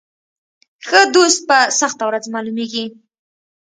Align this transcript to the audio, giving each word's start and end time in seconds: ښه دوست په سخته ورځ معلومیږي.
ښه 0.87 1.01
دوست 1.15 1.39
په 1.49 1.57
سخته 1.79 2.03
ورځ 2.09 2.25
معلومیږي. 2.35 2.85